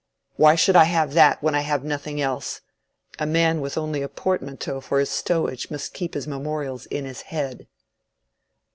"Why 0.35 0.55
should 0.55 0.75
I 0.75 0.85
have 0.85 1.13
that, 1.13 1.43
when 1.43 1.53
I 1.53 1.59
have 1.59 1.83
nothing 1.83 2.19
else! 2.19 2.61
A 3.19 3.27
man 3.27 3.61
with 3.61 3.77
only 3.77 4.01
a 4.01 4.09
portmanteau 4.09 4.81
for 4.81 4.97
his 4.99 5.11
stowage 5.11 5.69
must 5.69 5.93
keep 5.93 6.15
his 6.15 6.25
memorials 6.27 6.87
in 6.87 7.05
his 7.05 7.21
head." 7.21 7.67